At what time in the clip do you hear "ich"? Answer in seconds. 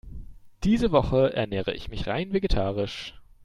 1.75-1.89